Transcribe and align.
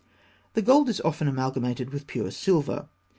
The 0.55 0.63
gold 0.63 0.89
is 0.89 0.99
often 1.01 1.27
amalgamated 1.27 1.91
with 1.91 2.07
pure 2.07 2.31
silver. 2.31 2.89